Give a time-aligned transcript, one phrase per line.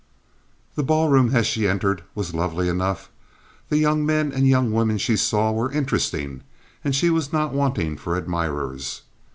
[0.73, 3.11] The ball room, as she entered, was lovely enough.
[3.69, 6.41] The young men and young women she saw there were interesting,
[6.83, 9.03] and she was not wanting for admirers.